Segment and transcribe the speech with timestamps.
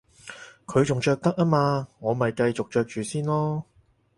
[0.65, 3.61] 佢仲着得吖嘛，我咪繼續着住先囉